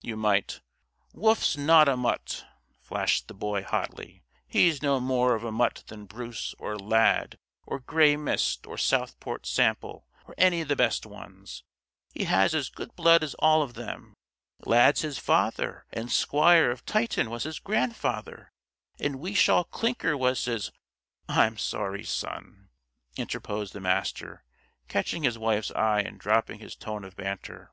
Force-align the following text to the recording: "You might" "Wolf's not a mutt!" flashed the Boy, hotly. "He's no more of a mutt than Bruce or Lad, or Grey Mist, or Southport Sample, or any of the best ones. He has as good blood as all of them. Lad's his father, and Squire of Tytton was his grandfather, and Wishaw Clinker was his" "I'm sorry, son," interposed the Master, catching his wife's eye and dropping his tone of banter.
"You 0.00 0.16
might" 0.16 0.62
"Wolf's 1.12 1.58
not 1.58 1.86
a 1.86 1.98
mutt!" 1.98 2.46
flashed 2.80 3.28
the 3.28 3.34
Boy, 3.34 3.62
hotly. 3.62 4.22
"He's 4.46 4.80
no 4.80 4.98
more 5.00 5.34
of 5.34 5.44
a 5.44 5.52
mutt 5.52 5.84
than 5.88 6.06
Bruce 6.06 6.54
or 6.58 6.78
Lad, 6.78 7.36
or 7.66 7.78
Grey 7.78 8.16
Mist, 8.16 8.66
or 8.66 8.78
Southport 8.78 9.44
Sample, 9.44 10.06
or 10.26 10.34
any 10.38 10.62
of 10.62 10.68
the 10.68 10.76
best 10.76 11.04
ones. 11.04 11.62
He 12.14 12.24
has 12.24 12.54
as 12.54 12.70
good 12.70 12.96
blood 12.96 13.22
as 13.22 13.34
all 13.34 13.60
of 13.62 13.74
them. 13.74 14.14
Lad's 14.60 15.02
his 15.02 15.18
father, 15.18 15.84
and 15.92 16.10
Squire 16.10 16.70
of 16.70 16.86
Tytton 16.86 17.28
was 17.28 17.42
his 17.42 17.58
grandfather, 17.58 18.48
and 18.98 19.20
Wishaw 19.20 19.62
Clinker 19.62 20.16
was 20.16 20.46
his" 20.46 20.72
"I'm 21.28 21.58
sorry, 21.58 22.04
son," 22.04 22.70
interposed 23.18 23.74
the 23.74 23.80
Master, 23.80 24.42
catching 24.88 25.22
his 25.22 25.36
wife's 25.38 25.70
eye 25.72 26.00
and 26.00 26.18
dropping 26.18 26.60
his 26.60 26.76
tone 26.76 27.04
of 27.04 27.14
banter. 27.14 27.72